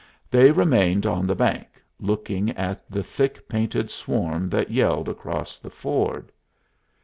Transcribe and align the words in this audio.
They 0.31 0.49
remained 0.49 1.05
on 1.05 1.27
the 1.27 1.35
bank, 1.35 1.79
looking 1.99 2.49
at 2.57 2.89
the 2.89 3.03
thick 3.03 3.47
painted 3.47 3.91
swarm 3.91 4.49
that 4.49 4.71
yelled 4.71 5.07
across 5.07 5.59
the 5.59 5.69
ford. 5.69 6.31